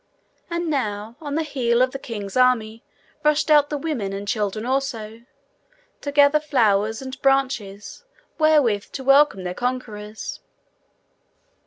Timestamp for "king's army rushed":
1.99-3.51